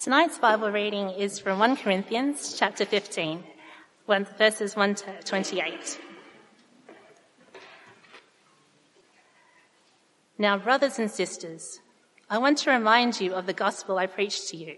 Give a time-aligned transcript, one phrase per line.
[0.00, 3.42] Tonight's Bible reading is from 1 Corinthians chapter 15,
[4.38, 6.00] verses 1 to 28.
[10.38, 11.80] Now, brothers and sisters,
[12.30, 14.76] I want to remind you of the gospel I preached to you,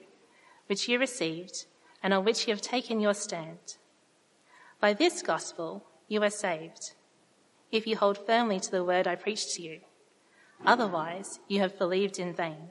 [0.69, 1.67] which you received
[2.03, 3.77] and on which you have taken your stand.
[4.81, 6.95] By this gospel, you are saved,
[7.71, 9.81] if you hold firmly to the word I preached to you.
[10.65, 12.71] Otherwise, you have believed in vain.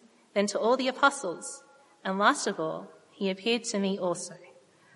[0.33, 1.63] then to all the apostles,
[2.03, 4.35] and last of all, he appeared to me also,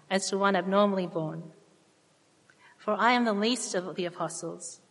[0.09, 1.51] as to one abnormally born.
[2.77, 4.81] For I am the least of the apostles,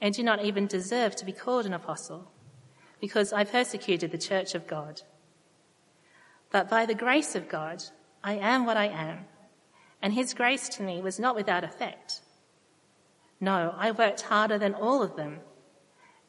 [0.00, 2.30] and do not even deserve to be called an apostle,
[3.00, 5.02] because I persecuted the church of God.
[6.50, 7.82] But by the grace of God,
[8.22, 9.26] I am what I am,
[10.02, 12.20] and his grace to me was not without effect.
[13.40, 15.40] No, I worked harder than all of them,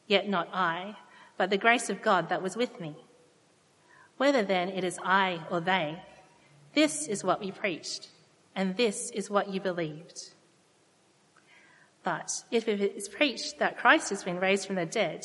[0.06, 0.96] yet not I,
[1.36, 2.96] but the grace of God that was with me.
[4.16, 6.02] Whether then it is I or they,
[6.74, 8.08] this is what we preached,
[8.54, 10.32] and this is what you believed.
[12.02, 15.24] But if it is preached that Christ has been raised from the dead,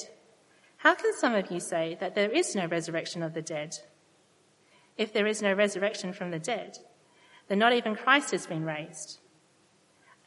[0.78, 3.76] how can some of you say that there is no resurrection of the dead?
[4.98, 6.78] If there is no resurrection from the dead,
[7.48, 9.20] then not even Christ has been raised.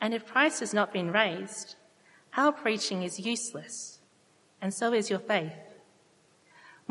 [0.01, 1.77] And if Christ has not been raised,
[2.37, 4.01] our preaching is useless,
[4.61, 5.72] and so is your faith.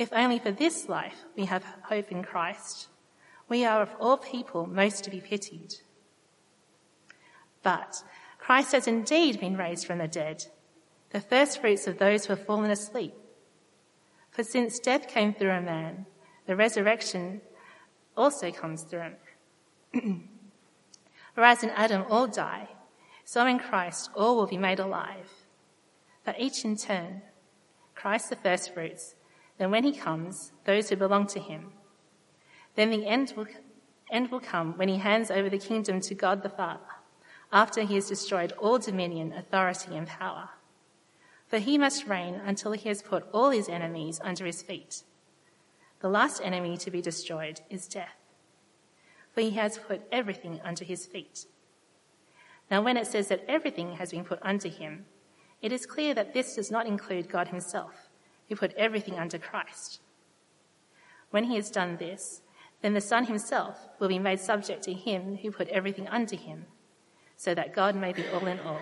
[0.00, 2.88] If only for this life we have hope in Christ,
[3.50, 5.74] we are of all people most to be pitied.
[7.62, 8.02] But
[8.38, 10.46] Christ has indeed been raised from the dead,
[11.10, 13.12] the first fruits of those who have fallen asleep.
[14.30, 16.06] For since death came through a man,
[16.46, 17.42] the resurrection
[18.16, 19.10] also comes through
[19.92, 20.28] him.
[21.34, 22.68] Whereas in Adam all die,
[23.26, 25.28] so in Christ all will be made alive.
[26.24, 27.20] But each in turn,
[27.94, 29.14] Christ the first fruits,
[29.60, 31.72] then when he comes, those who belong to him.
[32.76, 33.44] Then the end will,
[34.10, 36.80] end will come when he hands over the kingdom to God the Father,
[37.52, 40.48] after he has destroyed all dominion, authority, and power.
[41.46, 45.02] For he must reign until he has put all his enemies under his feet.
[45.98, 48.16] The last enemy to be destroyed is death,
[49.34, 51.44] for he has put everything under his feet.
[52.70, 55.04] Now, when it says that everything has been put under him,
[55.60, 58.09] it is clear that this does not include God himself
[58.50, 60.00] who put everything under Christ.
[61.30, 62.42] When he has done this,
[62.82, 66.66] then the Son himself will be made subject to him who put everything under him,
[67.36, 68.80] so that God may be all in all.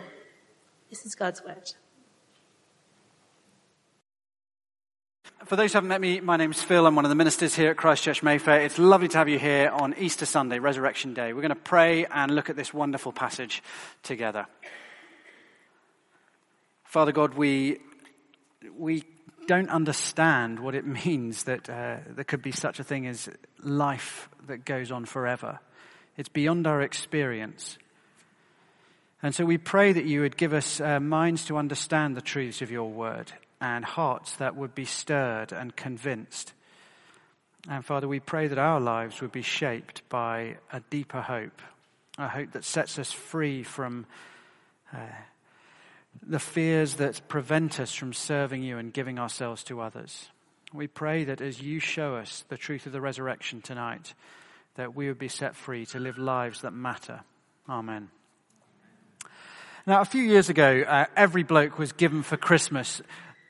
[0.89, 1.75] This is God's word.
[5.45, 6.87] For those who haven't met me, my name's Phil.
[6.87, 8.63] I'm one of the ministers here at Christchurch Mayfair.
[8.63, 11.35] It's lovely to have you here on Easter Sunday, Resurrection Day.
[11.35, 13.63] We're going to pray and look at this wonderful passage
[14.03, 14.47] together.
[16.85, 17.81] Father God, we,
[18.75, 19.05] we
[19.49, 23.29] don't understand what it means that uh, there could be such a thing as
[23.65, 25.59] life that goes on forever.
[26.17, 27.79] It's beyond our experience.
[29.23, 32.63] And so we pray that you would give us uh, minds to understand the truths
[32.63, 36.53] of your word and hearts that would be stirred and convinced.
[37.69, 41.61] And Father, we pray that our lives would be shaped by a deeper hope,
[42.17, 44.07] a hope that sets us free from
[44.93, 44.99] uh,
[46.23, 50.29] the fears that prevent us from serving you and giving ourselves to others.
[50.73, 54.15] We pray that as you show us the truth of the resurrection tonight,
[54.75, 57.21] that we would be set free to live lives that matter.
[57.69, 58.11] Amen.
[59.87, 63.01] Now, a few years ago, uh, every bloke was given for Christmas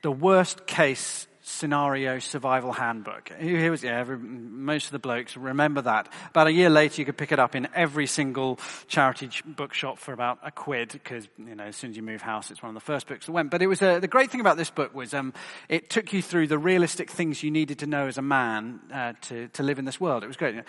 [0.01, 3.29] the worst case scenario survival handbook.
[3.29, 6.07] Who here was, yeah, every, most of the blokes remember that.
[6.29, 10.13] About a year later, you could pick it up in every single charity bookshop for
[10.13, 12.75] about a quid, because, you know, as soon as you move house, it's one of
[12.75, 13.49] the first books that went.
[13.49, 15.33] But it was, uh, the great thing about this book was, um,
[15.67, 19.13] it took you through the realistic things you needed to know as a man, uh,
[19.21, 20.23] to, to live in this world.
[20.23, 20.63] It was great.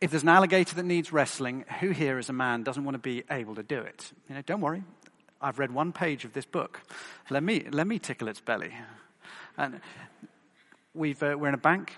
[0.00, 2.98] If there's an alligator that needs wrestling, who here as a man doesn't want to
[2.98, 4.12] be able to do it?
[4.28, 4.82] You know, don't worry.
[5.40, 6.80] I've read one page of this book.
[7.30, 8.74] Let me, let me tickle its belly.
[9.60, 9.80] And
[10.94, 11.94] we've, uh, we're in a bank.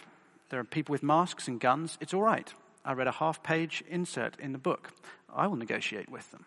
[0.51, 1.97] There are people with masks and guns.
[2.01, 2.53] It's all right.
[2.85, 4.91] I read a half page insert in the book.
[5.33, 6.45] I will negotiate with them.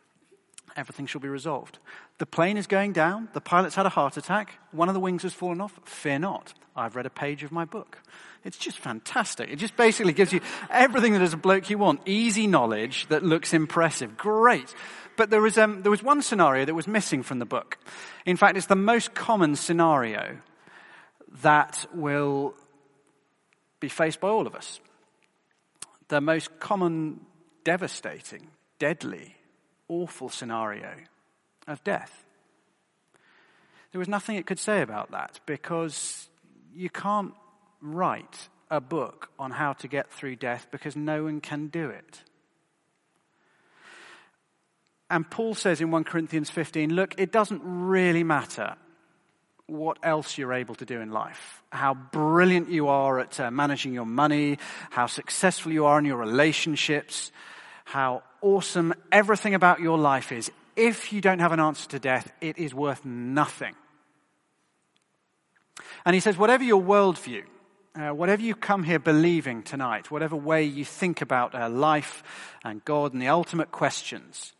[0.76, 1.80] Everything shall be resolved.
[2.18, 3.30] The plane is going down.
[3.32, 4.60] The pilot's had a heart attack.
[4.74, 5.80] One of the wings has fallen off.
[5.86, 6.54] Fear not.
[6.76, 8.00] I've read a page of my book.
[8.44, 9.50] It's just fantastic.
[9.50, 12.02] It just basically gives you everything that as a bloke you want.
[12.06, 14.18] Easy knowledge that looks impressive.
[14.18, 14.76] Great.
[15.16, 17.78] But there was, um, there was one scenario that was missing from the book.
[18.26, 20.40] In fact, it's the most common scenario
[21.42, 22.54] that will
[23.80, 24.80] be faced by all of us.
[26.08, 27.22] The most common,
[27.64, 28.48] devastating,
[28.80, 29.36] deadly,
[29.88, 30.92] awful scenario
[31.68, 32.26] of death.
[33.92, 36.30] There was nothing it could say about that because
[36.74, 37.34] you can't
[37.82, 42.22] write a book on how to get through death because no one can do it.
[45.10, 48.76] And Paul says in 1 Corinthians 15, look, it doesn't really matter
[49.68, 51.64] what else you're able to do in life.
[51.72, 54.60] How brilliant you are at uh, managing your money,
[54.92, 57.32] how successful you are in your relationships,
[57.84, 60.52] how awesome everything about your life is.
[60.76, 63.76] If you don't have an answer to death, it is worth nothing.
[66.06, 67.44] And he says, whatever your worldview,
[67.96, 72.24] uh, whatever you come here believing tonight, whatever way you think about uh, life
[72.64, 74.54] and God and the ultimate questions,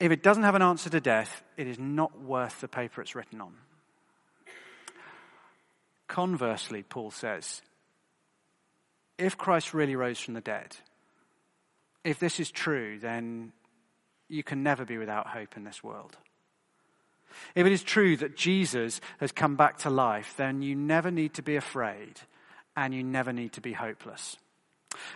[0.00, 3.14] if it doesn't have an answer to death, it is not worth the paper it's
[3.14, 3.52] written on.
[6.08, 7.62] Conversely, Paul says,
[9.18, 10.76] if Christ really rose from the dead,
[12.04, 13.52] if this is true, then
[14.28, 16.16] you can never be without hope in this world.
[17.54, 21.34] If it is true that Jesus has come back to life, then you never need
[21.34, 22.20] to be afraid
[22.76, 24.36] and you never need to be hopeless.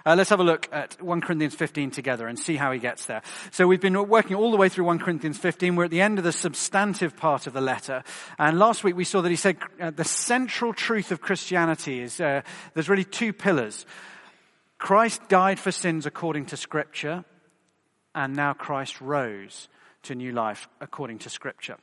[0.04, 3.06] Uh, let's have a look at 1 Corinthians 15 together and see how he gets
[3.06, 3.22] there.
[3.50, 5.76] So we've been working all the way through 1 Corinthians 15.
[5.76, 8.02] We're at the end of the substantive part of the letter.
[8.38, 12.20] And last week we saw that he said uh, the central truth of Christianity is
[12.20, 12.42] uh,
[12.74, 13.86] there's really two pillars.
[14.78, 17.24] Christ died for sins according to Scripture,
[18.14, 19.68] and now Christ rose
[20.02, 21.76] to new life according to Scripture.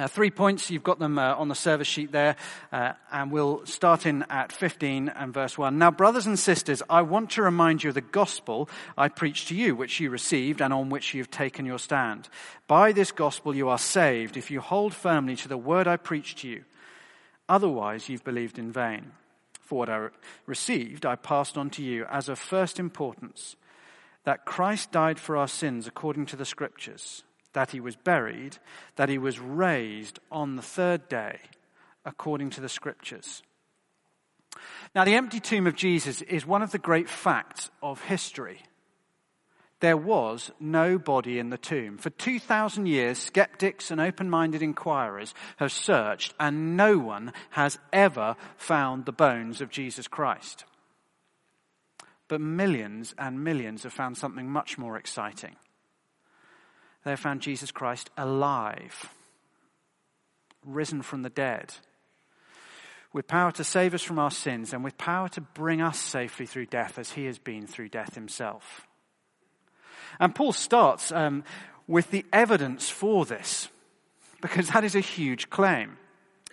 [0.00, 2.34] Uh, three points, you've got them uh, on the service sheet there,
[2.72, 5.76] uh, and we'll start in at 15 and verse 1.
[5.76, 9.54] Now, brothers and sisters, I want to remind you of the gospel I preached to
[9.54, 12.30] you, which you received and on which you have taken your stand.
[12.66, 16.38] By this gospel you are saved if you hold firmly to the word I preached
[16.38, 16.64] to you.
[17.46, 19.12] Otherwise, you've believed in vain.
[19.60, 20.08] For what I
[20.46, 23.54] received, I passed on to you as of first importance
[24.24, 28.58] that Christ died for our sins according to the scriptures that he was buried,
[28.96, 31.38] that he was raised on the third day,
[32.04, 33.42] according to the scriptures.
[34.94, 38.62] Now, the empty tomb of Jesus is one of the great facts of history.
[39.80, 41.96] There was no body in the tomb.
[41.96, 48.36] For 2,000 years, skeptics and open minded inquirers have searched, and no one has ever
[48.56, 50.64] found the bones of Jesus Christ.
[52.28, 55.56] But millions and millions have found something much more exciting
[57.04, 59.10] they found Jesus Christ alive,
[60.64, 61.74] risen from the dead,
[63.12, 66.46] with power to save us from our sins and with power to bring us safely
[66.46, 68.86] through death as he has been through death himself.
[70.18, 71.44] And Paul starts um,
[71.86, 73.68] with the evidence for this,
[74.40, 75.96] because that is a huge claim.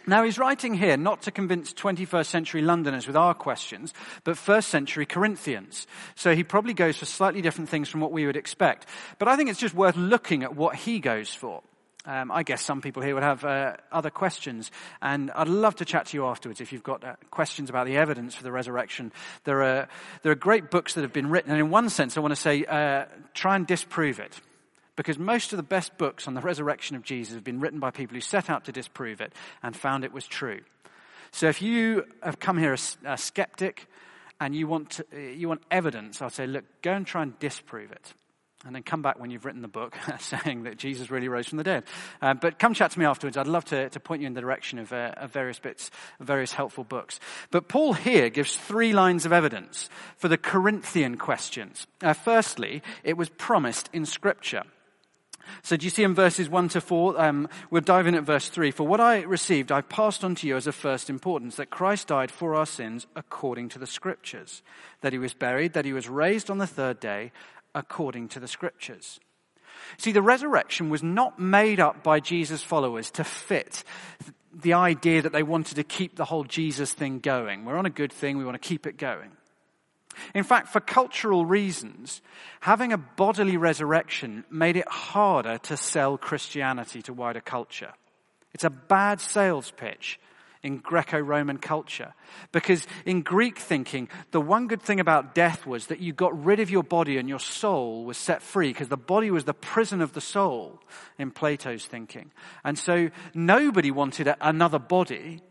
[0.10, 4.70] Now, he's writing here not to convince 21st century Londoners with our questions, but first
[4.70, 5.86] century Corinthians.
[6.16, 8.86] So he probably goes for slightly different things from what we would expect.
[9.20, 11.62] But I think it's just worth looking at what he goes for.
[12.06, 14.72] Um, I guess some people here would have uh, other questions,
[15.02, 17.98] and I'd love to chat to you afterwards if you've got uh, questions about the
[17.98, 19.12] evidence for the resurrection.
[19.44, 19.90] There are
[20.24, 22.40] there are great books that have been written, and in one sense, I want to
[22.40, 24.40] say uh, try and disprove it.
[24.98, 27.92] Because most of the best books on the resurrection of Jesus have been written by
[27.92, 29.32] people who set out to disprove it
[29.63, 30.60] and found it was true.
[31.32, 33.88] So if you have come here a, a skeptic
[34.42, 37.92] and you want, to, you want evidence, I'll say, look, go and try and disprove
[37.92, 38.13] it.
[38.66, 41.60] And then come back when you've written the book saying that Jesus really rose from
[41.60, 41.84] the dead.
[42.20, 43.38] Uh, but come chat to me afterwards.
[43.38, 46.54] I'd love to, to point you in the direction of, uh, of various bits, various
[46.54, 47.20] helpful books.
[47.51, 51.86] But Paul here gives three lines of evidence for the Corinthian questions.
[52.01, 54.63] Uh, firstly, it was promised in Scripture.
[55.63, 57.22] So do you see in verses 1 to 4?
[57.22, 58.72] Um, we'll dive in at verse 3.
[58.72, 62.08] For what I received, I passed on to you as of first importance, that Christ
[62.08, 64.62] died for our sins according to the scriptures,
[65.01, 67.32] that he was buried, that he was raised on the third day
[67.75, 69.20] according to the scriptures.
[69.98, 73.84] See, the resurrection was not made up by Jesus' followers to fit
[74.54, 77.66] the idea that they wanted to keep the whole Jesus thing going.
[77.66, 79.32] We're on a good thing, we want to keep it going.
[80.34, 82.22] In fact, for cultural reasons,
[82.62, 87.94] having a bodily resurrection made it harder to sell Christianity to wider culture.
[88.54, 90.20] It's a bad sales pitch
[90.64, 92.14] in Greco-Roman culture.
[92.52, 96.60] Because in Greek thinking, the one good thing about death was that you got rid
[96.60, 100.02] of your body and your soul was set free because the body was the prison
[100.02, 100.82] of the soul
[101.18, 102.32] in Plato's thinking.
[102.64, 105.42] And so nobody wanted another body.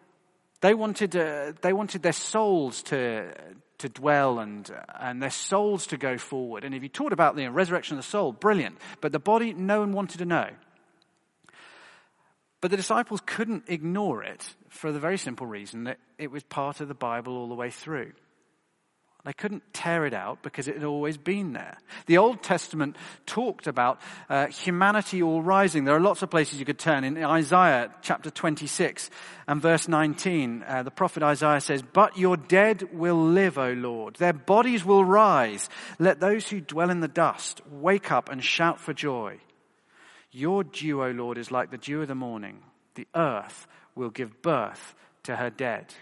[0.60, 3.32] They wanted, uh, they wanted their souls to,
[3.78, 6.64] to dwell and, and their souls to go forward.
[6.64, 8.78] And if you taught about the resurrection of the soul, brilliant.
[9.00, 10.50] But the body, no one wanted to know.
[12.60, 16.80] But the disciples couldn't ignore it for the very simple reason that it was part
[16.80, 18.12] of the Bible all the way through.
[19.26, 21.78] They couldn't tear it out because it had always been there.
[22.06, 22.94] The Old Testament
[23.26, 25.84] talked about uh, humanity all rising.
[25.84, 27.02] There are lots of places you could turn.
[27.02, 29.10] In Isaiah chapter 26
[29.48, 34.14] and verse 19, uh, the prophet Isaiah says, But your dead will live, O Lord.
[34.14, 35.68] Their bodies will rise.
[35.98, 39.38] Let those who dwell in the dust wake up and shout for joy.
[40.30, 42.62] Your dew, O Lord, is like the dew of the morning.
[42.94, 43.66] The earth
[43.96, 45.92] will give birth to her dead.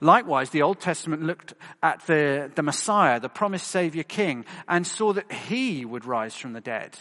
[0.00, 5.12] Likewise, the Old Testament looked at the, the Messiah, the promised Savior King, and saw
[5.12, 6.98] that he would rise from the dead.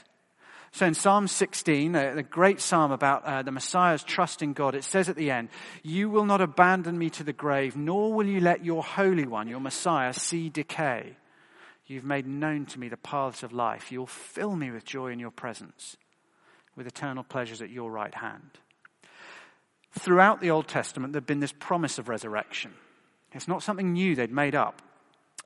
[0.72, 4.84] So in Psalm 16, the great psalm about uh, the Messiah's trust in God, it
[4.84, 5.50] says at the end,
[5.82, 9.48] You will not abandon me to the grave, nor will you let your Holy One,
[9.48, 11.18] your Messiah, see decay.
[11.86, 13.92] You've made known to me the paths of life.
[13.92, 15.96] You'll fill me with joy in your presence,
[16.76, 18.60] with eternal pleasures at your right hand
[19.98, 22.74] throughout the Old Testament, there'd been this promise of resurrection.
[23.34, 24.82] It's not something new they'd made up.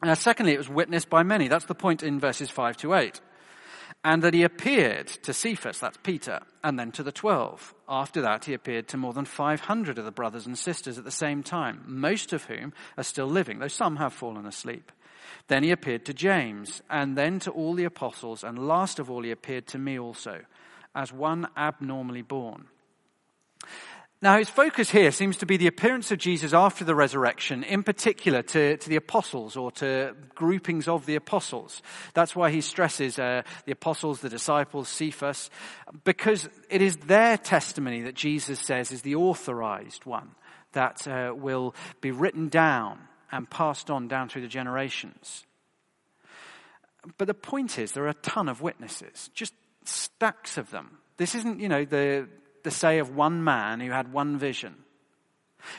[0.03, 1.48] Now, uh, secondly, it was witnessed by many.
[1.48, 3.22] That's the point in verses 5 to 8.
[4.03, 7.75] And that he appeared to Cephas, that's Peter, and then to the twelve.
[7.88, 11.12] After that, he appeared to more than 500 of the brothers and sisters at the
[11.12, 14.91] same time, most of whom are still living, though some have fallen asleep.
[15.50, 19.22] Then he appeared to James, and then to all the apostles, and last of all,
[19.22, 20.41] he appeared to me also,
[20.96, 22.65] as one abnormally born.
[24.23, 27.81] Now, his focus here seems to be the appearance of Jesus after the resurrection, in
[27.81, 31.81] particular to, to the apostles or to groupings of the apostles.
[32.13, 35.49] That's why he stresses uh, the apostles, the disciples, Cephas,
[36.03, 40.35] because it is their testimony that Jesus says is the authorized one
[40.73, 42.99] that uh, will be written down
[43.31, 45.45] and passed on down through the generations.
[47.17, 50.99] But the point is, there are a ton of witnesses, just stacks of them.
[51.17, 52.29] This isn't, you know, the,
[52.63, 54.75] the say of one man who had one vision.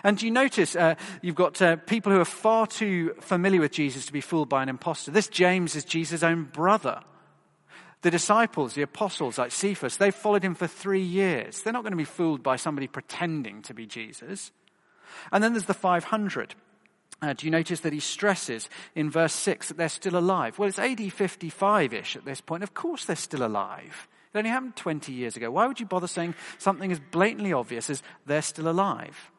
[0.05, 4.07] And you notice uh, you've got uh, people who are far too familiar with Jesus
[4.07, 5.11] to be fooled by an impostor.
[5.11, 7.01] This James is Jesus' own brother.
[8.03, 11.63] The disciples, the apostles like Cephas, they've followed him for three years.
[11.63, 14.51] They're not going to be fooled by somebody pretending to be Jesus.
[15.31, 16.55] And then there's the 500.
[17.21, 20.59] Uh, do you notice that he stresses in verse 6 that they're still alive?
[20.59, 22.65] Well, it's AD 55 ish at this point.
[22.65, 24.09] Of course they're still alive.
[24.33, 25.51] It only happened 20 years ago.
[25.51, 29.31] Why would you bother saying something as blatantly obvious as they're still alive?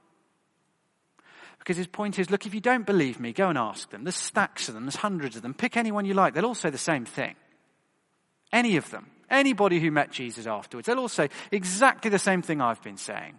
[1.58, 4.04] Because his point is look, if you don't believe me, go and ask them.
[4.04, 5.54] There's stacks of them, there's hundreds of them.
[5.54, 6.34] Pick anyone you like.
[6.34, 7.36] They'll all say the same thing.
[8.52, 9.10] Any of them.
[9.30, 10.86] Anybody who met Jesus afterwards.
[10.86, 13.36] They'll all say exactly the same thing I've been saying.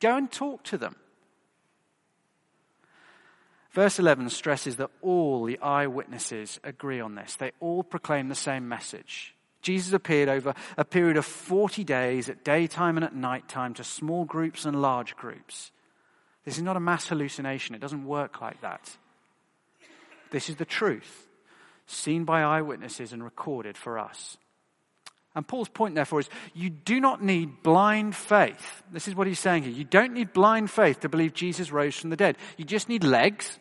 [0.00, 0.96] Go and talk to them.
[3.72, 7.36] Verse 11 stresses that all the eyewitnesses agree on this.
[7.36, 9.34] They all proclaim the same message.
[9.62, 14.24] Jesus appeared over a period of 40 days at daytime and at nighttime to small
[14.24, 15.70] groups and large groups.
[16.44, 17.74] This is not a mass hallucination.
[17.74, 18.96] It doesn't work like that.
[20.30, 21.28] This is the truth,
[21.86, 24.36] seen by eyewitnesses and recorded for us.
[25.34, 28.82] And Paul's point, therefore, is you do not need blind faith.
[28.92, 29.72] This is what he's saying here.
[29.72, 32.36] You don't need blind faith to believe Jesus rose from the dead.
[32.58, 33.58] You just need legs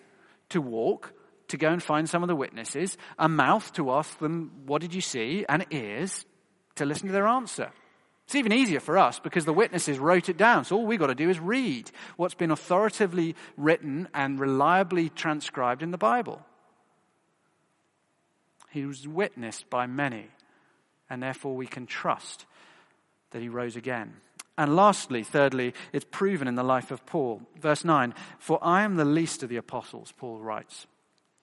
[0.50, 1.14] to walk
[1.52, 4.94] to go and find some of the witnesses, a mouth to ask them, What did
[4.94, 5.46] you see?
[5.48, 6.26] and ears
[6.76, 7.72] to listen to their answer.
[8.26, 10.64] It's even easier for us because the witnesses wrote it down.
[10.64, 15.84] So all we've got to do is read what's been authoritatively written and reliably transcribed
[15.84, 16.42] in the Bible.
[18.70, 20.28] He was witnessed by many,
[21.10, 22.46] and therefore we can trust
[23.32, 24.14] that he rose again.
[24.58, 27.42] And lastly, thirdly, it's proven in the life of Paul.
[27.60, 30.88] Verse 9 For I am the least of the apostles, Paul writes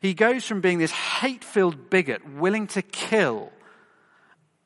[0.00, 3.52] He goes from being this hate filled bigot willing to kill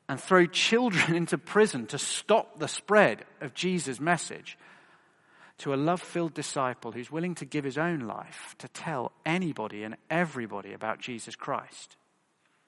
[0.09, 4.57] and throw children into prison to stop the spread of Jesus' message
[5.59, 9.83] to a love filled disciple who's willing to give his own life to tell anybody
[9.83, 11.97] and everybody about Jesus Christ.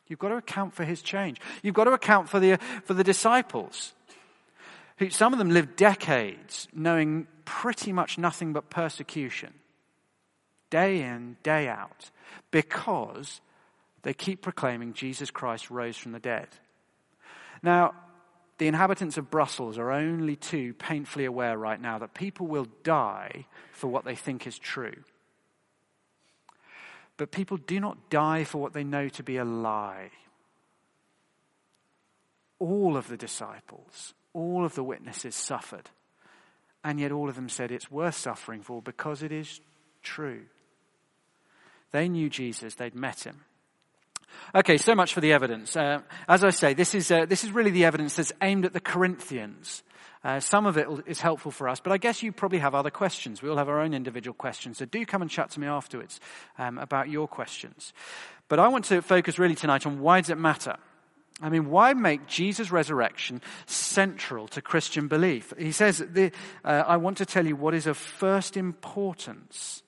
[0.08, 1.40] You've got to account for his change.
[1.62, 3.94] You've got to account for the, for the disciples.
[4.98, 9.54] Who, some of them lived decades knowing pretty much nothing but persecution,
[10.70, 12.12] day in, day out,
[12.52, 13.42] because
[14.04, 16.48] they keep proclaiming Jesus Christ rose from the dead.
[17.62, 17.94] Now,
[18.58, 23.46] the inhabitants of Brussels are only too painfully aware right now that people will die
[23.72, 24.96] for what they think is true.
[27.16, 30.12] But people do not die for what they know to be a lie.
[32.60, 35.90] All of the disciples, all of the witnesses suffered.
[36.84, 39.60] And yet all of them said it's worth suffering for because it is
[40.02, 40.44] true.
[41.92, 43.42] They knew Jesus, they'd met him.
[44.54, 45.76] Okay, so much for the evidence.
[45.76, 48.74] Uh, as I say, this is, uh, this is really the evidence that's aimed at
[48.74, 49.84] the Corinthians.
[50.24, 52.90] Uh, some of it is helpful for us, but I guess you probably have other
[52.90, 53.42] questions.
[53.42, 56.20] We all have our own individual questions, so do come and chat to me afterwards
[56.58, 57.94] um, about your questions.
[58.50, 60.76] But I want to focus really tonight on why does it matter?
[61.42, 65.54] I mean, why make Jesus' resurrection central to Christian belief?
[65.58, 66.32] He says, the,
[66.66, 69.84] uh, I want to tell you what is of first importance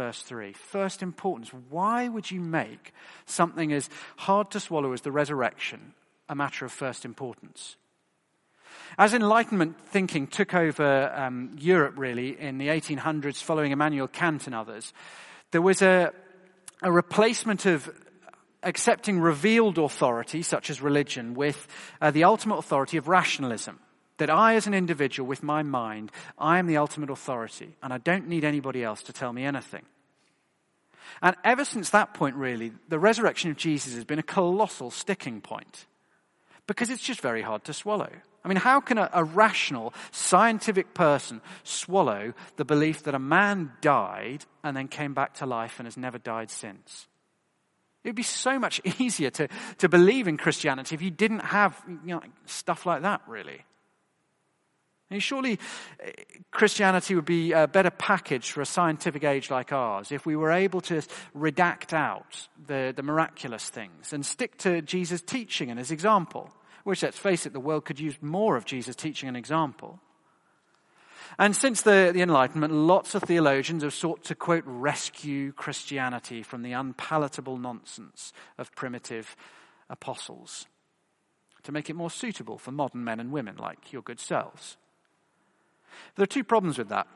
[0.00, 0.54] verse 3.
[0.54, 1.50] First importance.
[1.68, 2.94] Why would you make
[3.26, 5.92] something as hard to swallow as the resurrection
[6.26, 7.76] a matter of first importance?
[8.96, 14.54] As Enlightenment thinking took over um, Europe, really, in the 1800s, following Immanuel Kant and
[14.54, 14.94] others,
[15.50, 16.14] there was a,
[16.82, 17.90] a replacement of
[18.62, 21.68] accepting revealed authority, such as religion, with
[22.00, 23.78] uh, the ultimate authority of rationalism.
[24.20, 27.96] That I, as an individual, with my mind, I am the ultimate authority, and I
[27.96, 29.86] don't need anybody else to tell me anything.
[31.22, 35.40] And ever since that point, really, the resurrection of Jesus has been a colossal sticking
[35.40, 35.86] point.
[36.66, 38.10] Because it's just very hard to swallow.
[38.44, 43.72] I mean, how can a, a, rational, scientific person swallow the belief that a man
[43.80, 47.08] died and then came back to life and has never died since?
[48.04, 51.82] It would be so much easier to, to believe in Christianity if you didn't have
[52.04, 53.64] you know, stuff like that, really.
[55.10, 55.58] And surely
[56.00, 56.12] eh,
[56.50, 60.52] Christianity would be a better package for a scientific age like ours if we were
[60.52, 61.02] able to
[61.36, 66.52] redact out the, the miraculous things and stick to Jesus' teaching and his example,
[66.84, 70.00] which, let's face it, the world could use more of Jesus' teaching and example.
[71.38, 76.62] And since the, the Enlightenment, lots of theologians have sought to, quote, rescue Christianity from
[76.62, 79.36] the unpalatable nonsense of primitive
[79.88, 80.66] apostles,
[81.62, 84.76] to make it more suitable for modern men and women like your good selves.
[86.16, 87.06] There are two problems with that.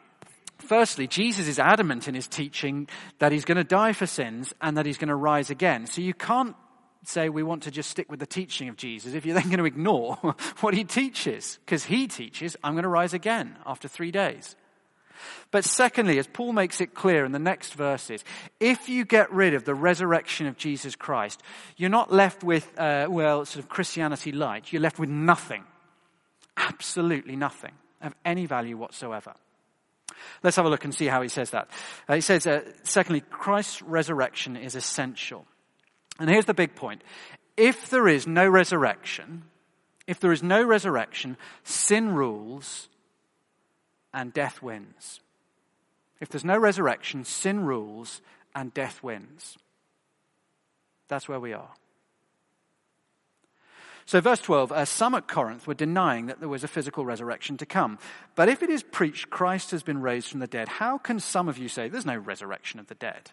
[0.58, 4.76] Firstly, Jesus is adamant in his teaching that he's going to die for sins and
[4.76, 5.87] that he's going to rise again.
[5.87, 6.56] So you can't
[7.04, 9.58] say we want to just stick with the teaching of Jesus if you're then going
[9.58, 10.16] to ignore
[10.60, 11.58] what he teaches.
[11.64, 14.56] Because he teaches, I'm going to rise again after three days.
[15.50, 18.24] But secondly, as Paul makes it clear in the next verses,
[18.58, 21.42] if you get rid of the resurrection of Jesus Christ,
[21.76, 24.72] you're not left with, uh, well, sort of Christianity light.
[24.72, 25.64] You're left with nothing.
[26.56, 27.72] Absolutely nothing
[28.05, 29.35] of any value whatsoever.
[30.43, 31.69] Let's have a look and see how he says that.
[32.09, 35.47] Uh, he says, uh, secondly, Christ's resurrection is essential.
[36.19, 37.03] And here's the big point.
[37.57, 39.45] If there is no resurrection,
[40.07, 42.88] if there is no resurrection, sin rules
[44.12, 45.21] and death wins.
[46.21, 48.21] If there's no resurrection, sin rules
[48.55, 49.57] and death wins.
[51.09, 51.71] That's where we are.
[54.07, 57.57] So, verse 12 uh, some at Corinth were denying that there was a physical resurrection
[57.59, 57.99] to come.
[58.35, 61.49] But if it is preached Christ has been raised from the dead, how can some
[61.49, 63.31] of you say there's no resurrection of the dead?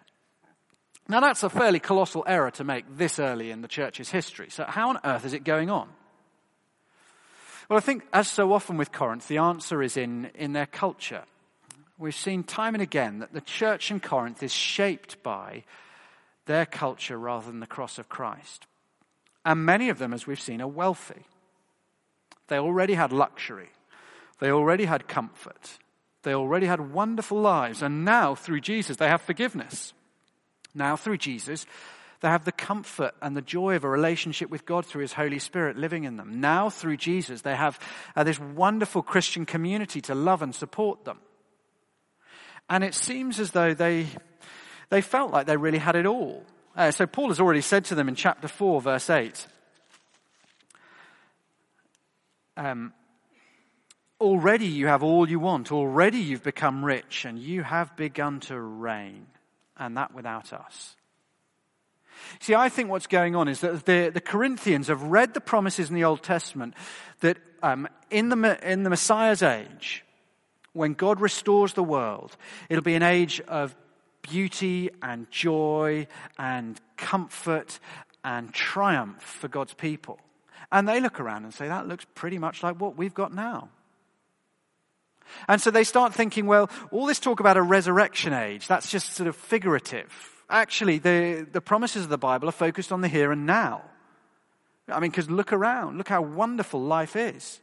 [1.07, 4.49] Now, that's a fairly colossal error to make this early in the church's history.
[4.49, 5.89] So, how on earth is it going on?
[7.67, 11.23] Well, I think, as so often with Corinth, the answer is in, in their culture.
[11.97, 15.63] We've seen time and again that the church in Corinth is shaped by
[16.45, 18.65] their culture rather than the cross of Christ.
[19.43, 21.25] And many of them, as we've seen, are wealthy.
[22.47, 23.69] They already had luxury.
[24.39, 25.79] They already had comfort.
[26.23, 27.81] They already had wonderful lives.
[27.81, 29.93] And now, through Jesus, they have forgiveness.
[30.75, 31.65] Now, through Jesus,
[32.21, 35.39] They have the comfort and the joy of a relationship with God through His Holy
[35.39, 36.39] Spirit living in them.
[36.39, 37.79] Now, through Jesus, they have
[38.15, 41.17] uh, this wonderful Christian community to love and support them.
[42.69, 44.05] And it seems as though they,
[44.89, 46.45] they felt like they really had it all.
[46.75, 49.47] Uh, so Paul has already said to them in chapter 4, verse 8,
[52.57, 52.93] um,
[54.19, 55.71] already you have all you want.
[55.71, 59.27] Already you've become rich and you have begun to reign.
[59.77, 60.95] And that without us.
[62.39, 65.89] See, I think what's going on is that the, the Corinthians have read the promises
[65.89, 66.75] in the Old Testament
[67.21, 70.05] that um, in, the, in the Messiah's age,
[70.73, 72.35] when God restores the world,
[72.69, 73.75] it'll be an age of
[74.21, 76.07] beauty and joy
[76.37, 77.79] and comfort
[78.23, 80.19] and triumph for God's people.
[80.71, 83.69] And they look around and say, that looks pretty much like what we've got now.
[85.47, 89.13] And so they start thinking, well, all this talk about a resurrection age, that's just
[89.13, 90.11] sort of figurative.
[90.49, 93.83] Actually, the, the promises of the Bible are focused on the here and now.
[94.87, 97.61] I mean, because look around, look how wonderful life is.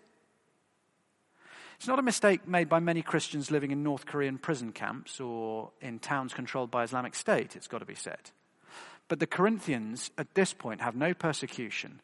[1.79, 5.71] It's not a mistake made by many Christians living in North Korean prison camps or
[5.81, 8.19] in towns controlled by Islamic State, it's got to be said.
[9.07, 12.01] But the Corinthians at this point have no persecution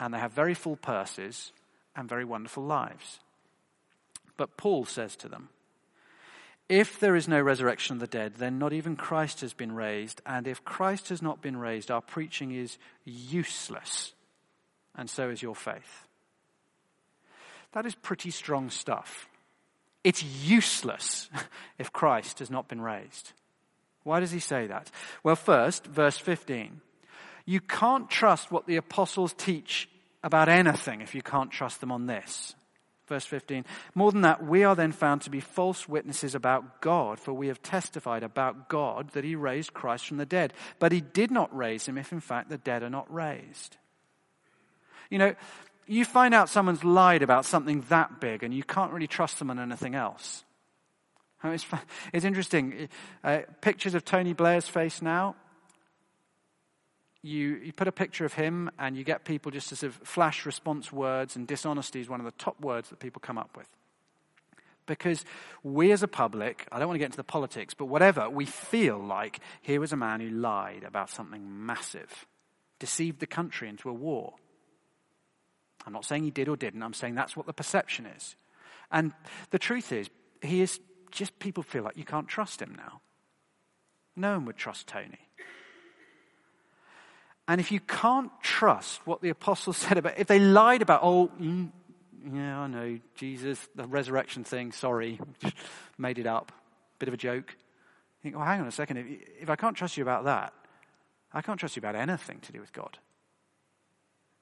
[0.00, 1.52] and they have very full purses
[1.94, 3.20] and very wonderful lives.
[4.36, 5.48] But Paul says to them,
[6.68, 10.20] if there is no resurrection of the dead, then not even Christ has been raised.
[10.26, 14.12] And if Christ has not been raised, our preaching is useless.
[14.96, 16.05] And so is your faith.
[17.76, 19.28] That is pretty strong stuff.
[20.02, 21.28] It's useless
[21.78, 23.34] if Christ has not been raised.
[24.02, 24.90] Why does he say that?
[25.22, 26.80] Well, first, verse 15.
[27.44, 29.90] You can't trust what the apostles teach
[30.24, 32.54] about anything if you can't trust them on this.
[33.08, 33.66] Verse 15.
[33.94, 37.48] More than that, we are then found to be false witnesses about God, for we
[37.48, 40.54] have testified about God that he raised Christ from the dead.
[40.78, 43.76] But he did not raise him if in fact the dead are not raised.
[45.10, 45.34] You know,
[45.86, 49.50] you find out someone's lied about something that big and you can't really trust them
[49.50, 50.44] on anything else.
[51.44, 51.66] It's,
[52.12, 52.88] it's interesting.
[53.22, 55.36] Uh, pictures of Tony Blair's face now
[57.26, 60.08] you, you put a picture of him and you get people just to sort of
[60.08, 63.56] flash response words, and dishonesty is one of the top words that people come up
[63.56, 63.68] with.
[64.86, 65.24] Because
[65.64, 68.44] we as a public, I don't want to get into the politics, but whatever, we
[68.44, 72.26] feel like here was a man who lied about something massive,
[72.78, 74.34] deceived the country into a war.
[75.86, 78.34] I'm not saying he did or didn't, I'm saying that's what the perception is.
[78.90, 79.12] And
[79.50, 80.10] the truth is,
[80.42, 83.00] he is just people feel like you can't trust him now.
[84.16, 85.18] No one would trust Tony.
[87.48, 91.30] And if you can't trust what the apostles said about, if they lied about, oh,
[91.40, 91.70] mm,
[92.32, 95.20] yeah, I know, Jesus, the resurrection thing, sorry,
[95.98, 96.50] made it up,
[96.98, 97.54] bit of a joke.
[98.22, 99.06] You think, hang on a second, if,
[99.42, 100.52] if I can't trust you about that,
[101.32, 102.98] I can't trust you about anything to do with God.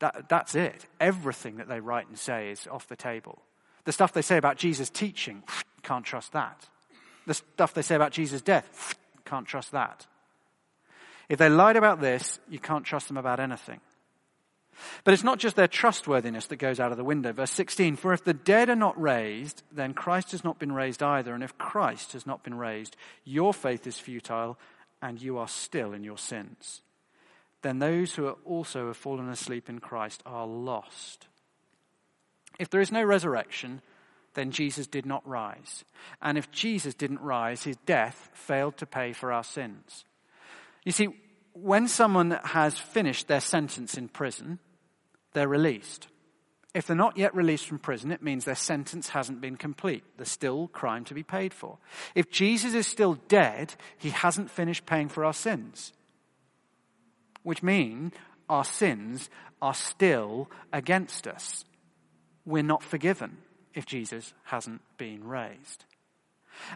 [0.01, 0.87] That, that's it.
[1.01, 3.43] Everything that they write and say is off the table.
[3.85, 5.43] The stuff they say about Jesus' teaching,
[5.83, 6.69] can't trust that.
[7.27, 10.07] The stuff they say about Jesus' death, can't trust that.
[11.29, 13.81] If they lied about this, you can't trust them about anything.
[15.05, 17.33] But it's not just their trustworthiness that goes out of the window.
[17.33, 21.03] Verse 16, for if the dead are not raised, then Christ has not been raised
[21.03, 21.35] either.
[21.35, 24.59] And if Christ has not been raised, your faith is futile
[25.01, 26.83] and you are still in your sins.
[27.65, 31.29] Then those who are also have fallen asleep in Christ are lost.
[32.59, 33.81] If there is no resurrection,
[34.35, 35.83] then Jesus did not rise.
[36.21, 40.05] And if Jesus didn't rise, his death failed to pay for our sins.
[40.85, 41.09] You see,
[41.55, 44.59] when someone has finished their sentence in prison,
[45.33, 46.09] they're released.
[46.75, 50.05] If they're not yet released from prison, it means their sentence hasn't been complete.
[50.19, 51.79] There's still crime to be paid for.
[52.15, 55.95] If Jesus is still dead, he hasn't finished paying for our sins.
[57.45, 58.13] Which mean
[58.49, 59.31] our sins
[59.63, 61.65] are still against us.
[62.45, 63.39] We're not forgiven
[63.73, 65.85] if Jesus hasn't been raised.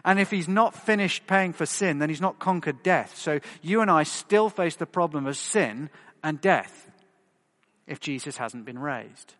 [0.03, 3.17] And if he's not finished paying for sin, then he's not conquered death.
[3.17, 5.89] So you and I still face the problem of sin
[6.23, 6.89] and death
[7.87, 9.35] if Jesus hasn't been raised.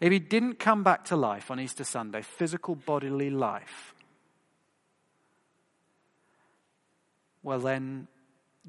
[0.00, 3.94] If he didn't come back to life on Easter Sunday, physical bodily life,
[7.42, 8.08] well, then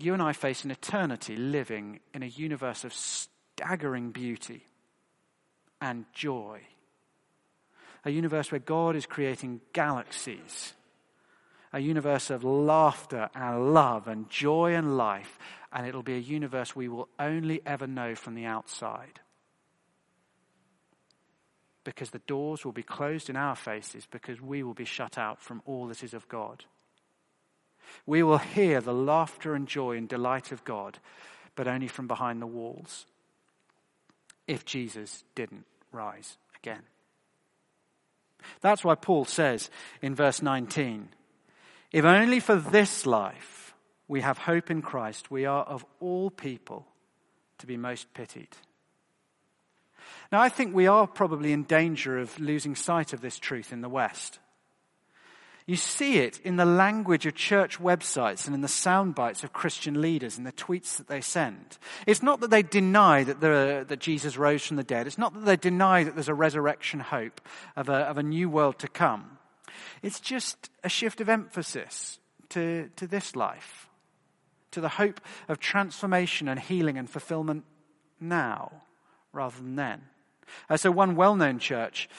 [0.02, 4.66] you and I face an eternity living in a universe of staggering beauty
[5.80, 6.62] and joy
[8.04, 10.74] a universe where God is creating galaxies,
[11.72, 15.38] a universe of laughter and love and joy and life,
[15.72, 19.20] and it'll be a universe we will only ever know from the outside.
[21.84, 25.40] Because the doors will be closed in our faces, because we will be shut out
[25.40, 26.66] from all that is of God.
[28.06, 31.00] We will hear the laughter and joy and delight of God,
[31.56, 33.06] but only from behind the walls
[34.48, 36.82] if Jesus didn't rise again.
[38.62, 39.70] That's why Paul says
[40.02, 41.10] in verse 19,
[41.92, 43.74] if only for this life
[44.08, 46.86] we have hope in Christ, we are of all people
[47.60, 48.50] to be most pitied.
[50.32, 53.82] Now, I think we are probably in danger of losing sight of this truth in
[53.82, 54.40] the West.
[55.68, 59.54] You see it in the language of church websites and in the sound bites of
[59.54, 61.78] Christian leaders and the tweets that they send.
[62.08, 65.08] It's not that they deny that, there, that Jesus rose from the dead.
[65.08, 67.42] It's not that they deny that there's a resurrection hope
[67.76, 69.38] of a, of a new world to come.
[70.02, 72.20] It's just a shift of emphasis
[72.50, 73.88] to, to this life,
[74.72, 77.66] to the hope of transformation and healing and fulfillment
[78.20, 78.72] now
[79.32, 80.02] rather than then.
[80.70, 82.10] Uh, so, one well known church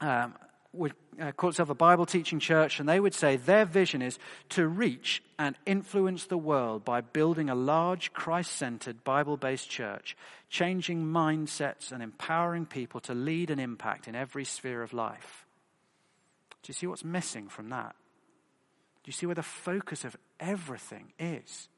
[0.00, 0.34] um,
[0.72, 4.18] would uh, call itself a Bible teaching church, and they would say their vision is
[4.50, 10.16] to reach and influence the world by building a large, Christ centered, Bible based church,
[10.48, 15.44] changing mindsets and empowering people to lead and impact in every sphere of life.
[16.62, 17.94] Do you see what's missing from that?
[19.02, 21.68] Do you see where the focus of everything is?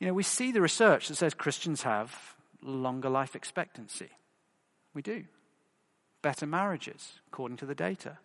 [0.00, 4.08] You know, we see the research that says Christians have longer life expectancy.
[4.94, 5.24] We do
[6.22, 8.18] better marriages, according to the data,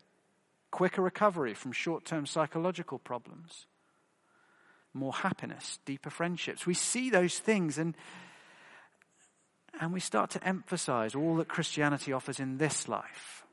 [0.72, 3.66] quicker recovery from short term psychological problems,
[4.94, 6.66] more happiness, deeper friendships.
[6.66, 7.96] We see those things and,
[9.80, 13.44] and we start to emphasize all that Christianity offers in this life.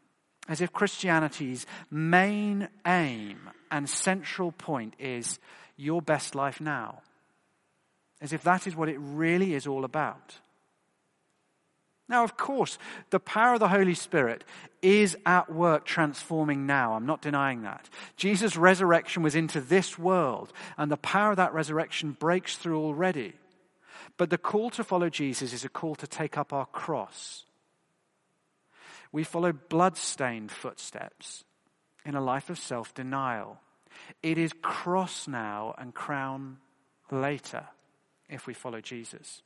[0.49, 5.39] As if Christianity's main aim and central point is
[5.77, 7.03] your best life now.
[8.21, 10.39] As if that is what it really is all about.
[12.11, 12.77] Now, of course,
[13.11, 14.43] the power of the Holy Spirit
[14.83, 16.95] is at work transforming now.
[16.95, 17.89] I'm not denying that.
[18.17, 23.35] Jesus' resurrection was into this world, and the power of that resurrection breaks through already.
[24.17, 27.45] But the call to follow Jesus is a call to take up our cross.
[29.13, 31.45] We follow blood-stained footsteps
[32.05, 33.61] in a life of self-denial.
[34.21, 36.59] It is cross now and crown
[37.11, 37.67] later
[38.29, 39.43] if we follow Jesus.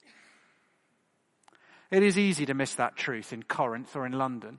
[1.90, 4.58] It is easy to miss that truth in Corinth or in London.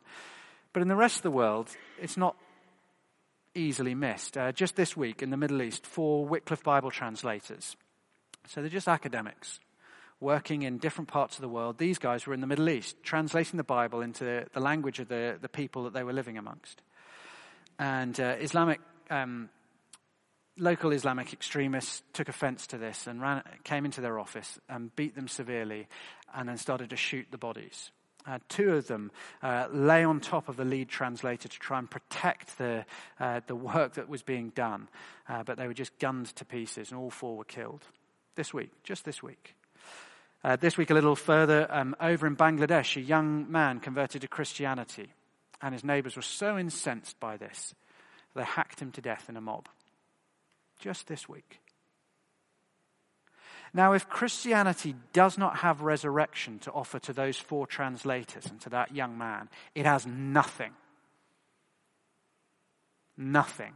[0.73, 1.69] But in the rest of the world,
[2.01, 2.35] it's not
[3.53, 4.37] easily missed.
[4.37, 7.75] Uh, just this week in the Middle East, four Wycliffe Bible translators.
[8.47, 9.59] So they're just academics
[10.19, 11.77] working in different parts of the world.
[11.77, 15.37] These guys were in the Middle East, translating the Bible into the language of the,
[15.41, 16.81] the people that they were living amongst.
[17.77, 19.49] And uh, Islamic um,
[20.57, 25.15] local Islamic extremists took offense to this and ran, came into their office and beat
[25.15, 25.87] them severely
[26.33, 27.91] and then started to shoot the bodies.
[28.27, 29.11] Uh, two of them
[29.43, 32.83] uh, lay on top of the lead translator to try and protect the,
[33.19, 34.87] uh, the work that was being done,
[35.29, 37.83] uh, but they were just gunned to pieces, and all four were killed.
[38.35, 39.55] This week, just this week.
[40.43, 44.27] Uh, this week, a little further, um, over in Bangladesh, a young man converted to
[44.27, 45.09] Christianity,
[45.61, 47.75] and his neighbors were so incensed by this,
[48.35, 49.69] they hacked him to death in a mob
[50.79, 51.59] just this week.
[53.73, 58.69] Now, if Christianity does not have resurrection to offer to those four translators and to
[58.69, 60.71] that young man, it has nothing.
[63.17, 63.73] Nothing.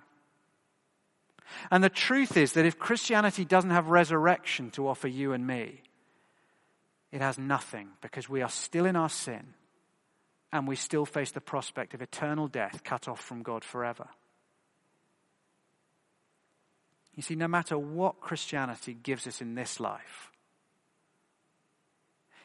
[1.70, 5.82] And the truth is that if Christianity doesn't have resurrection to offer you and me,
[7.12, 9.54] it has nothing because we are still in our sin
[10.52, 14.08] and we still face the prospect of eternal death cut off from God forever.
[17.20, 20.32] You see, no matter what Christianity gives us in this life,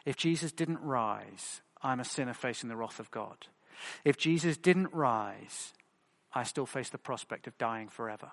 [0.05, 3.37] if Jesus didn't rise, I'm a sinner facing the wrath of God.
[4.05, 5.75] If Jesus didn't rise,
[6.35, 8.33] I still face the prospect of dying forever.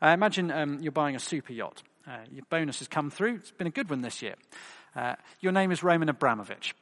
[0.00, 1.82] Uh, imagine um, you're buying a super yacht.
[2.06, 3.34] Uh, your bonus has come through.
[3.34, 4.36] It's been a good one this year.
[4.94, 6.74] Uh, your name is Roman Abramovich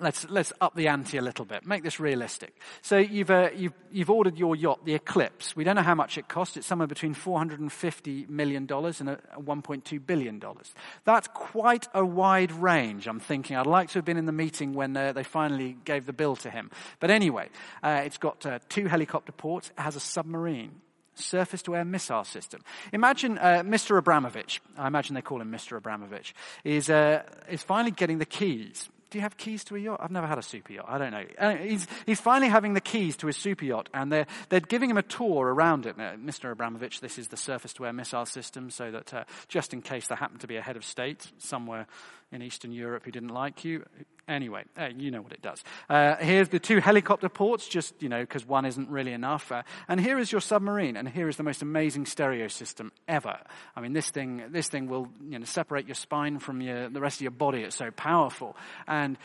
[0.00, 2.54] let's, let's up the ante a little bit, make this realistic.
[2.82, 5.56] So you've, uh, you've, you've ordered your yacht, the Eclipse.
[5.56, 6.56] We don't know how much it costs.
[6.56, 10.42] It's somewhere between $450 million and $1.2 billion.
[11.04, 13.56] That's quite a wide range, I'm thinking.
[13.56, 16.36] I'd like to have been in the meeting when uh, they finally gave the bill
[16.36, 16.70] to him.
[17.00, 17.48] But anyway,
[17.82, 19.70] uh, it's got uh, two helicopter ports.
[19.76, 20.80] It has a submarine
[21.18, 22.62] surface to air missile system.
[22.92, 23.96] Imagine uh, Mr.
[23.98, 25.76] Abramovich, I imagine they call him Mr.
[25.76, 30.00] Abramovich, is, uh, is finally getting the keys do you have keys to a yacht?
[30.02, 30.86] I've never had a super yacht.
[30.88, 31.24] I don't know.
[31.38, 34.90] Uh, he's, he's finally having the keys to his super yacht, and they're, they're giving
[34.90, 35.96] him a tour around it.
[35.96, 36.50] Now, Mr.
[36.50, 40.08] Abramovich, this is the surface to air missile system, so that uh, just in case
[40.08, 41.86] there happened to be a head of state somewhere
[42.32, 43.84] in Eastern Europe who didn't like you,
[44.28, 45.62] Anyway, uh, you know what it does.
[45.88, 49.52] Uh, here's the two helicopter ports, just, you know, because one isn't really enough.
[49.52, 53.38] Uh, and here is your submarine, and here is the most amazing stereo system ever.
[53.76, 57.00] I mean, this thing, this thing will, you know, separate your spine from your, the
[57.00, 57.62] rest of your body.
[57.62, 58.56] It's so powerful.
[58.88, 59.16] And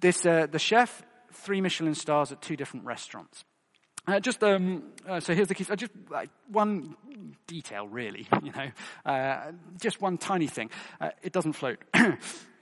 [0.00, 3.44] this, uh, the chef, three Michelin stars at two different restaurants.
[4.08, 5.66] Uh, just um, uh, so here's the key.
[5.70, 5.92] Uh, just
[6.50, 6.96] one
[7.46, 8.26] detail, really.
[8.42, 8.70] You know,
[9.04, 10.70] uh, just one tiny thing.
[11.00, 11.78] Uh, it doesn't float.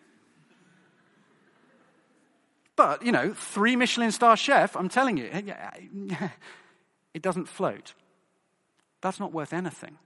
[2.77, 4.77] but you know, three Michelin star chef.
[4.77, 5.31] I'm telling you,
[7.15, 7.95] it doesn't float.
[9.01, 9.99] That's not worth anything.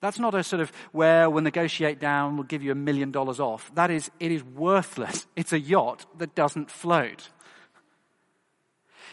[0.00, 3.40] That's not a sort of where we'll negotiate down, we'll give you a million dollars
[3.40, 3.74] off.
[3.74, 5.26] That is, it is worthless.
[5.36, 7.30] It's a yacht that doesn't float.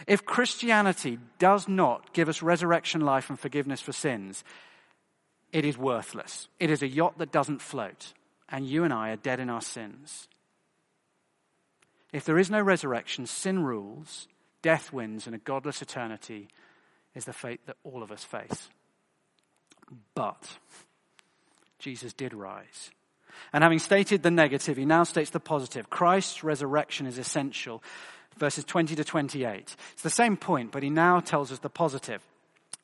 [0.07, 4.43] If Christianity does not give us resurrection life and forgiveness for sins,
[5.53, 6.49] it is worthless.
[6.59, 8.13] It is a yacht that doesn't float,
[8.49, 10.27] and you and I are dead in our sins.
[12.13, 14.27] If there is no resurrection, sin rules,
[14.61, 16.47] death wins, and a godless eternity
[17.15, 18.69] is the fate that all of us face.
[20.15, 20.57] But
[21.79, 22.91] Jesus did rise.
[23.51, 25.89] And having stated the negative, he now states the positive.
[25.89, 27.83] Christ's resurrection is essential
[28.37, 29.75] verses 20 to 28.
[29.93, 32.21] It's the same point, but he now tells us the positive.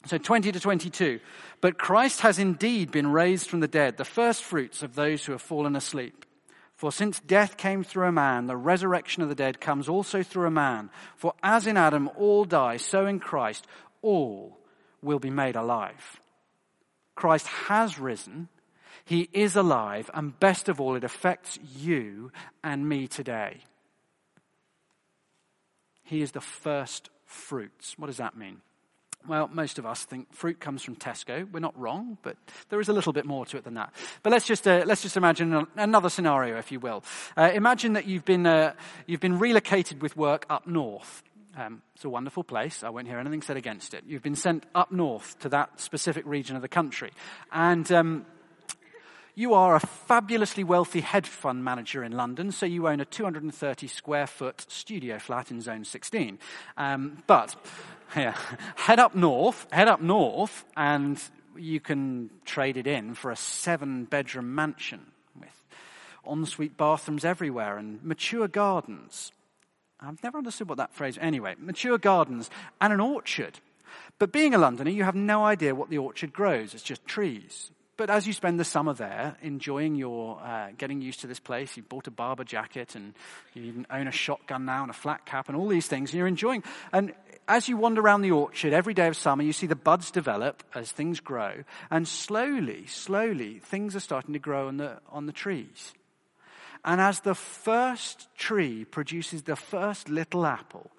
[0.05, 1.19] So 20 to 22.
[1.61, 5.33] But Christ has indeed been raised from the dead, the first fruits of those who
[5.33, 6.25] have fallen asleep.
[6.79, 10.47] For since death came through a man, the resurrection of the dead comes also through
[10.47, 10.89] a man.
[11.17, 13.67] For as in Adam all die, so in Christ
[14.01, 14.57] all
[15.01, 16.21] will be made alive.
[17.15, 18.47] Christ has risen.
[19.03, 20.09] He is alive.
[20.13, 22.31] And best of all, it affects you
[22.63, 23.57] and me today.
[26.03, 27.95] He is the first fruits.
[27.97, 28.61] What does that mean?
[29.27, 31.51] Well, most of us think fruit comes from Tesco.
[31.51, 32.37] We're not wrong, but
[32.69, 33.93] there is a little bit more to it than that.
[34.23, 37.03] But let's just uh, let's just imagine another scenario, if you will.
[37.37, 38.73] Uh, imagine that you've been uh,
[39.05, 41.21] you've been relocated with work up north.
[41.57, 42.83] Um, it's a wonderful place.
[42.83, 44.03] I won't hear anything said against it.
[44.07, 47.11] You've been sent up north to that specific region of the country,
[47.51, 48.25] and um,
[49.35, 53.87] you are a fabulously wealthy hedge fund manager in London, so you own a 230
[53.87, 56.39] square foot studio flat in Zone 16.
[56.77, 57.55] Um, but
[58.15, 58.35] yeah,
[58.75, 61.21] head up north, head up north, and
[61.55, 65.05] you can trade it in for a seven bedroom mansion
[65.39, 65.63] with
[66.29, 69.31] ensuite bathrooms everywhere and mature gardens.
[69.99, 71.17] I've never understood what that phrase.
[71.19, 73.59] Anyway, mature gardens and an orchard.
[74.17, 76.73] But being a Londoner, you have no idea what the orchard grows.
[76.73, 77.71] It's just trees.
[77.97, 81.75] But as you spend the summer there, enjoying your, uh, getting used to this place,
[81.75, 83.13] you've bought a Barbour jacket and
[83.53, 86.27] you own a shotgun now and a flat cap and all these things, and you're
[86.27, 86.63] enjoying.
[86.93, 87.13] And
[87.49, 90.63] as you wander around the orchard every day of summer, you see the buds develop
[90.75, 95.33] as things grow, and slowly, slowly, things are starting to grow on the, on the
[95.33, 95.93] trees.
[96.85, 100.91] And as the first tree produces the first little apple,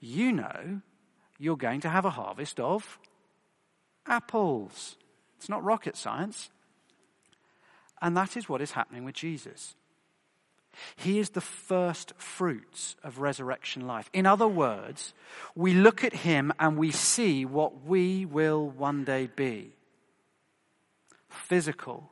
[0.00, 0.80] you know
[1.38, 2.98] you're going to have a harvest of
[4.06, 4.96] apples.
[5.36, 6.50] It's not rocket science.
[8.00, 9.74] And that is what is happening with Jesus.
[10.96, 14.10] He is the first fruits of resurrection life.
[14.12, 15.14] In other words,
[15.54, 19.72] we look at him and we see what we will one day be
[21.28, 22.10] physical,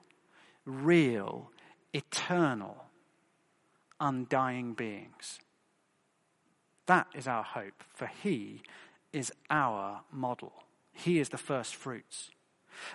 [0.64, 1.50] real,
[1.92, 2.84] eternal,
[4.00, 5.38] undying beings.
[6.86, 8.62] That is our hope, for he
[9.12, 10.52] is our model.
[10.92, 12.30] He is the first fruits.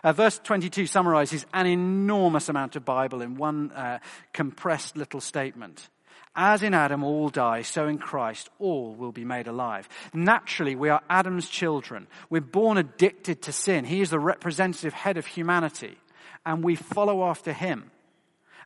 [0.04, 4.00] Uh, verse 22 summarizes an enormous amount of Bible in one uh,
[4.34, 5.90] compressed little statement.
[6.36, 9.90] As in Adam all die, so in Christ all will be made alive.
[10.14, 12.08] Naturally, we are Adam's children.
[12.30, 13.84] We're born addicted to sin.
[13.84, 15.98] He is the representative head of humanity,
[16.46, 17.92] and we follow after him.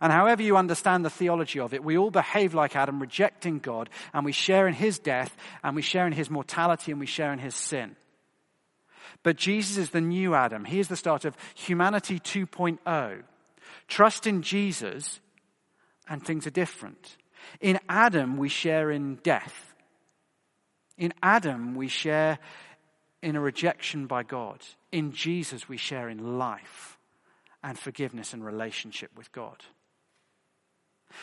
[0.02, 3.90] And however you understand the theology of it, we all behave like Adam, rejecting God,
[4.14, 7.32] and we share in his death, and we share in his mortality, and we share
[7.32, 7.96] in his sin.
[9.24, 10.66] But Jesus is the new Adam.
[10.66, 13.24] He is the start of humanity 2.0.
[13.88, 15.20] Trust in Jesus
[16.08, 17.18] and things are different.
[17.62, 19.74] In Adam, we share in death.
[20.98, 22.40] In Adam, we share
[23.22, 24.60] in a rejection by God.
[24.92, 27.00] In Jesus, we share in life
[27.64, 29.64] and forgiveness and relationship with God.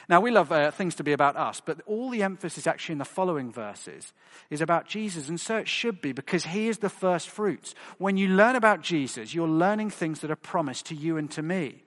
[0.08, 2.98] Now, we love uh, things to be about us, but all the emphasis actually in
[2.98, 4.12] the following verses
[4.50, 7.74] is about Jesus, and so it should be because he is the first fruits.
[7.98, 11.42] When you learn about Jesus, you're learning things that are promised to you and to
[11.42, 11.84] me.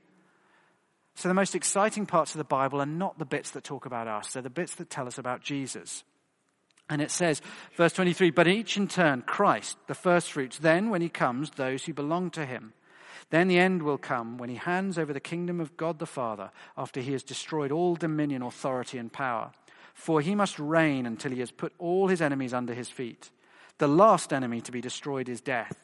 [1.15, 4.07] So, the most exciting parts of the Bible are not the bits that talk about
[4.07, 6.03] us, they're the bits that tell us about Jesus.
[6.89, 7.41] And it says,
[7.75, 11.85] verse 23, but each in turn, Christ, the first fruits, then when he comes, those
[11.85, 12.73] who belong to him.
[13.29, 16.51] Then the end will come when he hands over the kingdom of God the Father
[16.77, 19.51] after he has destroyed all dominion, authority, and power.
[19.93, 23.29] For he must reign until he has put all his enemies under his feet.
[23.77, 25.77] The last enemy to be destroyed is death,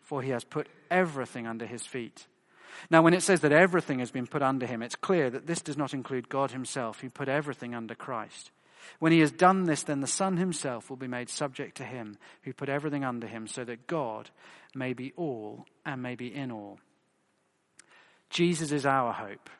[0.00, 2.26] for he has put everything under his feet.
[2.90, 5.60] Now, when it says that everything has been put under him, it's clear that this
[5.60, 8.50] does not include God himself, who put everything under Christ.
[8.98, 12.18] When he has done this, then the Son himself will be made subject to him,
[12.42, 14.30] who put everything under him, so that God
[14.74, 16.78] may be all and may be in all.
[18.30, 19.50] Jesus is our hope.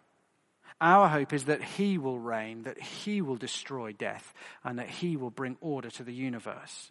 [0.81, 5.17] Our hope is that he will reign, that he will destroy death, and that he
[5.17, 6.91] will bring order to the universe.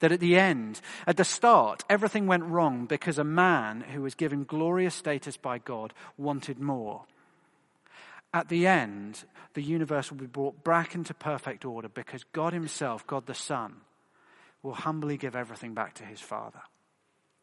[0.00, 4.14] That at the end, at the start, everything went wrong because a man who was
[4.14, 7.04] given glorious status by God wanted more.
[8.34, 9.24] At the end,
[9.54, 13.76] the universe will be brought back into perfect order because God Himself, God the Son,
[14.62, 16.62] will humbly give everything back to His Father.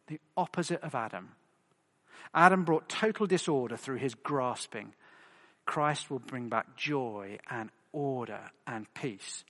[0.07, 1.35] The opposite of Adam.
[2.33, 4.93] Adam brought total disorder through his grasping.
[5.65, 9.43] Christ will bring back joy and order and peace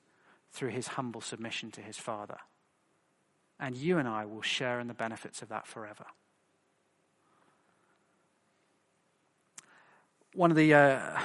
[0.52, 2.38] through his humble submission to his Father.
[3.60, 6.06] And you and I will share in the benefits of that forever.
[10.40, 11.20] One of the, uh,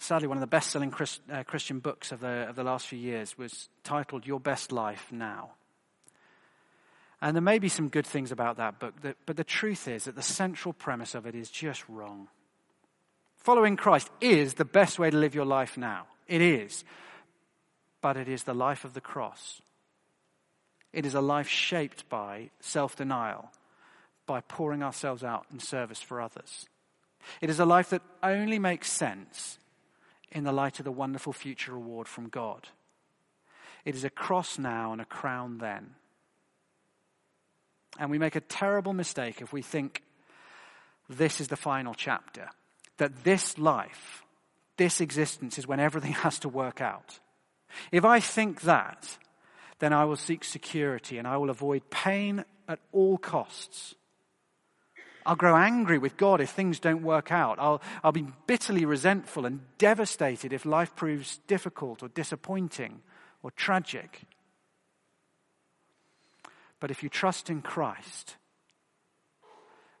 [0.00, 2.88] sadly, one of the best selling Christ, uh, Christian books of the, of the last
[2.88, 5.52] few years was titled Your Best Life Now.
[7.22, 8.94] And there may be some good things about that book,
[9.24, 12.26] but the truth is that the central premise of it is just wrong.
[13.36, 16.08] Following Christ is the best way to live your life now.
[16.26, 16.82] It is.
[18.00, 19.62] But it is the life of the cross.
[20.92, 23.52] It is a life shaped by self denial,
[24.26, 26.66] by pouring ourselves out in service for others.
[27.40, 29.58] It is a life that only makes sense
[30.32, 32.68] in the light of the wonderful future reward from God.
[33.84, 35.94] It is a cross now and a crown then.
[37.98, 40.02] And we make a terrible mistake if we think
[41.08, 42.48] this is the final chapter,
[42.98, 44.24] that this life,
[44.76, 47.20] this existence is when everything has to work out.
[47.92, 49.18] If I think that,
[49.78, 53.94] then I will seek security and I will avoid pain at all costs.
[55.26, 57.58] I'll grow angry with God if things don't work out.
[57.58, 63.00] I'll, I'll be bitterly resentful and devastated if life proves difficult or disappointing
[63.42, 64.22] or tragic.
[66.78, 68.36] But if you trust in Christ,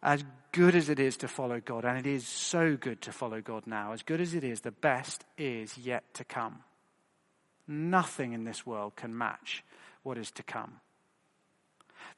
[0.02, 3.40] as good as it is to follow God, and it is so good to follow
[3.40, 6.60] God now, as good as it is, the best is yet to come.
[7.66, 9.64] Nothing in this world can match
[10.04, 10.80] what is to come.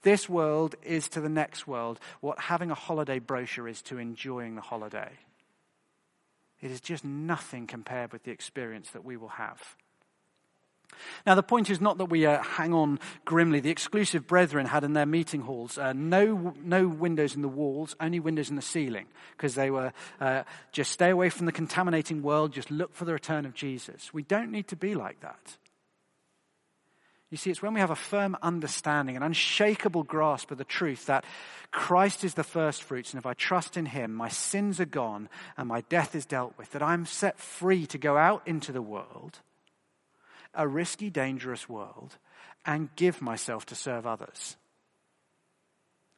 [0.02, 4.54] This world is to the next world what having a holiday brochure is to enjoying
[4.54, 5.10] the holiday.
[6.60, 9.76] It is just nothing compared with the experience that we will have.
[11.26, 13.60] Now, the point is not that we uh, hang on grimly.
[13.60, 17.94] The exclusive brethren had in their meeting halls uh, no, no windows in the walls,
[18.00, 22.22] only windows in the ceiling, because they were uh, just stay away from the contaminating
[22.22, 24.12] world, just look for the return of Jesus.
[24.12, 25.58] We don't need to be like that.
[27.30, 31.06] You see, it's when we have a firm understanding, an unshakable grasp of the truth
[31.06, 31.24] that
[31.70, 35.28] Christ is the first fruits, and if I trust in Him, my sins are gone
[35.56, 38.82] and my death is dealt with, that I'm set free to go out into the
[38.82, 39.40] world
[40.54, 42.16] a risky, dangerous world
[42.66, 44.56] and give myself to serve others.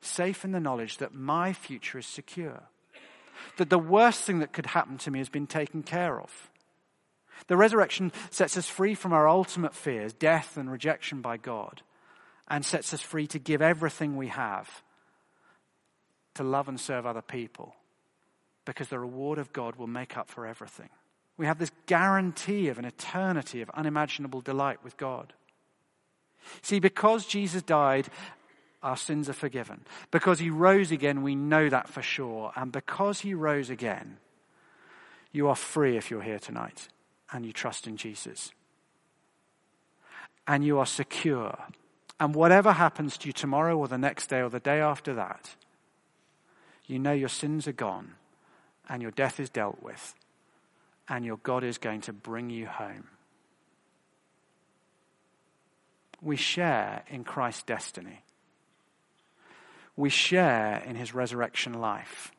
[0.01, 2.63] Safe in the knowledge that my future is secure.
[3.59, 6.50] That the worst thing that could happen to me has been taken care of.
[7.47, 11.83] The resurrection sets us free from our ultimate fears, death and rejection by God,
[12.49, 14.83] and sets us free to give everything we have
[16.35, 17.75] to love and serve other people
[18.65, 20.89] because the reward of God will make up for everything.
[21.37, 25.33] We have this guarantee of an eternity of unimaginable delight with God.
[26.63, 28.09] See, because Jesus died,
[28.83, 29.83] our sins are forgiven.
[30.11, 32.53] Because he rose again, we know that for sure.
[32.57, 34.19] And because he rose again,
[35.33, 36.89] you are free if you're here tonight
[37.33, 38.53] and you trust in Jesus.
[40.47, 41.59] And you are secure.
[42.19, 45.55] And whatever happens to you tomorrow or the next day or the day after that,
[46.87, 48.15] you know your sins are gone
[48.89, 50.15] and your death is dealt with
[51.09, 53.09] and your God is going to bring you home.
[56.21, 58.23] We share in Christ's destiny.
[59.97, 62.33] We share in his resurrection life.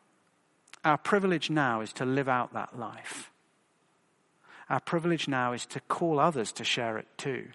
[0.84, 3.31] Our privilege now is to live out that life.
[4.72, 7.50] Our privilege now is to call others to share it too.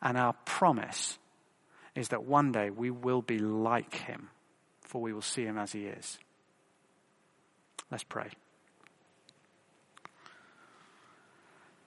[0.00, 1.18] And our promise
[1.94, 4.30] is that one day we will be like him,
[4.80, 6.18] for we will see him as he is.
[7.90, 8.30] Let's pray.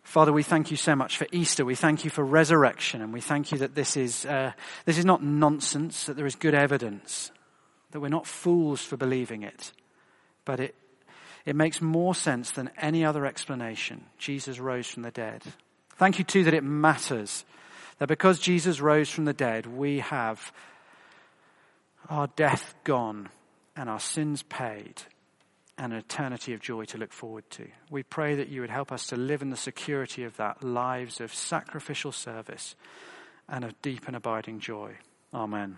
[0.04, 1.66] Father, we thank you so much for Easter.
[1.66, 4.52] We thank you for resurrection, and we thank you that this is, uh,
[4.86, 7.32] this is not nonsense, that there is good evidence,
[7.90, 9.74] that we're not fools for believing it,
[10.46, 10.76] but it,
[11.46, 14.06] it makes more sense than any other explanation.
[14.18, 15.44] Jesus rose from the dead.
[15.98, 17.46] Thank you, too, that it matters.
[18.00, 20.52] That because Jesus rose from the dead, we have
[22.10, 23.30] our death gone
[23.76, 25.04] and our sins paid
[25.78, 27.68] and an eternity of joy to look forward to.
[27.90, 31.20] We pray that you would help us to live in the security of that, lives
[31.20, 32.76] of sacrificial service
[33.50, 34.96] and of deep and abiding joy.
[35.34, 35.78] Amen.